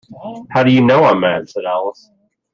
‘How 0.49 0.63
do 0.63 0.71
you 0.71 0.81
know 0.81 1.03
I’m 1.03 1.19
mad?’ 1.19 1.47
said 1.47 1.65
Alice. 1.65 2.09